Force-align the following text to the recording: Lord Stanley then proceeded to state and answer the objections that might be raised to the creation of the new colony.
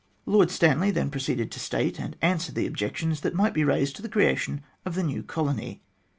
Lord 0.25 0.49
Stanley 0.49 0.89
then 0.89 1.11
proceeded 1.11 1.51
to 1.51 1.59
state 1.59 1.99
and 1.99 2.17
answer 2.23 2.51
the 2.51 2.65
objections 2.65 3.21
that 3.21 3.35
might 3.35 3.53
be 3.53 3.63
raised 3.63 3.95
to 3.97 4.01
the 4.01 4.09
creation 4.09 4.61
of 4.83 4.95
the 4.95 5.03
new 5.03 5.21
colony. 5.21 5.83